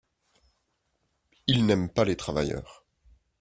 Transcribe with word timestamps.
Ils 1.45 1.63
n’aiment 1.67 1.87
pas 1.91 2.05
les 2.05 2.15
travailleurs. 2.15 2.83